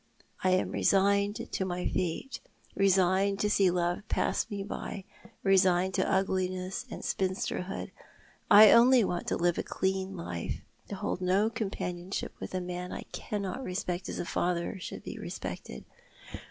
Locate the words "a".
9.59-9.63, 12.55-12.61, 14.17-14.25